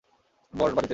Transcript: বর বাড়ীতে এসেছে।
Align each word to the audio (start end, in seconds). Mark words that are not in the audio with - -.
বর 0.53 0.69
বাড়ীতে 0.69 0.77
এসেছে। 0.77 0.89